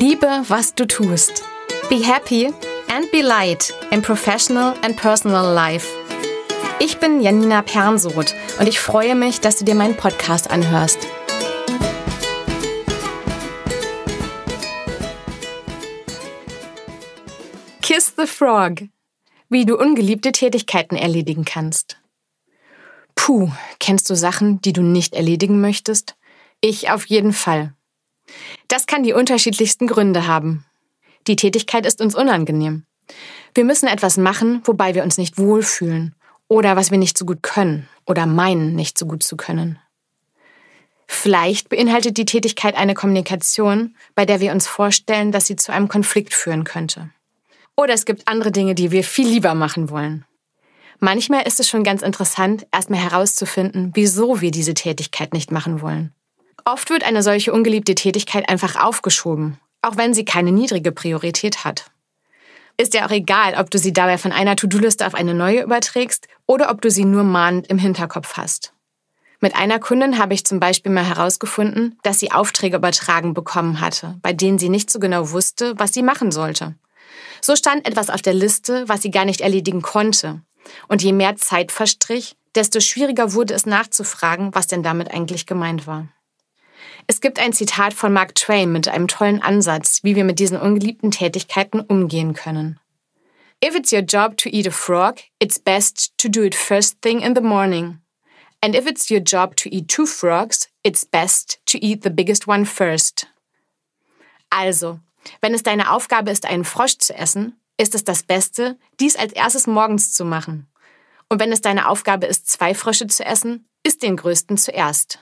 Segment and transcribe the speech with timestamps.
[0.00, 1.42] was du tust.
[1.88, 2.52] Be happy
[2.88, 5.86] and be light in professional and personal life.
[6.80, 10.98] Ich bin Janina Pernsoth und ich freue mich, dass du dir meinen Podcast anhörst.
[17.80, 18.82] Kiss the Frog.
[19.48, 21.96] Wie du ungeliebte Tätigkeiten erledigen kannst.
[23.14, 26.16] Puh, kennst du Sachen, die du nicht erledigen möchtest?
[26.60, 27.72] Ich auf jeden Fall.
[28.68, 30.64] Das kann die unterschiedlichsten Gründe haben.
[31.26, 32.84] Die Tätigkeit ist uns unangenehm.
[33.54, 36.14] Wir müssen etwas machen, wobei wir uns nicht wohlfühlen
[36.48, 39.78] oder was wir nicht so gut können oder meinen nicht so gut zu können.
[41.08, 45.88] Vielleicht beinhaltet die Tätigkeit eine Kommunikation, bei der wir uns vorstellen, dass sie zu einem
[45.88, 47.10] Konflikt führen könnte.
[47.76, 50.24] Oder es gibt andere Dinge, die wir viel lieber machen wollen.
[50.98, 56.14] Manchmal ist es schon ganz interessant, erstmal herauszufinden, wieso wir diese Tätigkeit nicht machen wollen.
[56.68, 61.92] Oft wird eine solche ungeliebte Tätigkeit einfach aufgeschoben, auch wenn sie keine niedrige Priorität hat.
[62.76, 66.26] Ist ja auch egal, ob du sie dabei von einer To-Do-Liste auf eine neue überträgst
[66.44, 68.72] oder ob du sie nur mahnend im Hinterkopf hast.
[69.38, 74.18] Mit einer Kundin habe ich zum Beispiel mal herausgefunden, dass sie Aufträge übertragen bekommen hatte,
[74.22, 76.74] bei denen sie nicht so genau wusste, was sie machen sollte.
[77.40, 80.40] So stand etwas auf der Liste, was sie gar nicht erledigen konnte.
[80.88, 85.86] Und je mehr Zeit verstrich, desto schwieriger wurde es nachzufragen, was denn damit eigentlich gemeint
[85.86, 86.08] war.
[87.08, 90.60] Es gibt ein Zitat von Mark Twain mit einem tollen Ansatz, wie wir mit diesen
[90.60, 92.80] ungeliebten Tätigkeiten umgehen können.
[93.64, 97.20] If it's your job to eat a frog, it's best to do it first thing
[97.20, 98.00] in the morning.
[98.60, 102.48] And if it's your job to eat two frogs, it's best to eat the biggest
[102.48, 103.28] one first.
[104.50, 105.00] Also,
[105.40, 109.32] wenn es deine Aufgabe ist, einen Frosch zu essen, ist es das Beste, dies als
[109.32, 110.66] erstes morgens zu machen.
[111.28, 115.20] Und wenn es deine Aufgabe ist, zwei Frösche zu essen, isst den größten zuerst.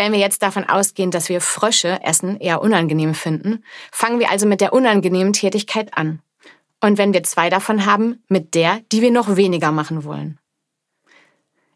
[0.00, 3.62] Wenn wir jetzt davon ausgehen, dass wir Frösche essen eher unangenehm finden,
[3.92, 6.22] fangen wir also mit der unangenehmen Tätigkeit an.
[6.80, 10.38] Und wenn wir zwei davon haben, mit der, die wir noch weniger machen wollen.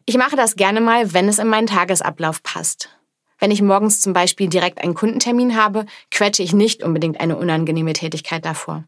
[0.07, 2.89] Ich mache das gerne mal, wenn es in meinen Tagesablauf passt.
[3.37, 7.93] Wenn ich morgens zum Beispiel direkt einen Kundentermin habe, quetsche ich nicht unbedingt eine unangenehme
[7.93, 8.85] Tätigkeit davor.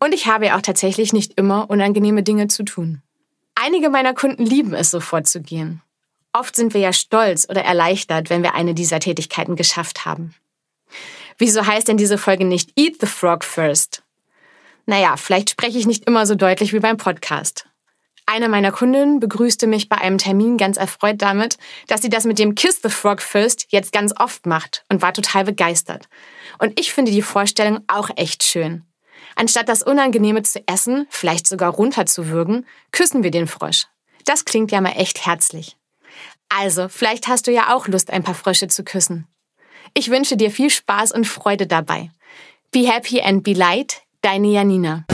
[0.00, 3.02] Und ich habe ja auch tatsächlich nicht immer unangenehme Dinge zu tun.
[3.54, 5.80] Einige meiner Kunden lieben es, so vorzugehen.
[6.36, 10.34] Oft sind wir ja stolz oder erleichtert, wenn wir eine dieser Tätigkeiten geschafft haben.
[11.38, 14.02] Wieso heißt denn diese Folge nicht Eat the Frog First?
[14.84, 17.66] Naja, vielleicht spreche ich nicht immer so deutlich wie beim Podcast.
[18.26, 21.56] Eine meiner Kundinnen begrüßte mich bei einem Termin ganz erfreut damit,
[21.86, 25.12] dass sie das mit dem Kiss the Frog First jetzt ganz oft macht und war
[25.12, 26.08] total begeistert.
[26.58, 28.82] Und ich finde die Vorstellung auch echt schön.
[29.36, 33.86] Anstatt das Unangenehme zu essen, vielleicht sogar runterzuwürgen, küssen wir den Frosch.
[34.24, 35.76] Das klingt ja mal echt herzlich.
[36.56, 39.26] Also, vielleicht hast du ja auch Lust, ein paar Frösche zu küssen.
[39.92, 42.10] Ich wünsche dir viel Spaß und Freude dabei.
[42.70, 45.04] Be happy and be light, deine Janina.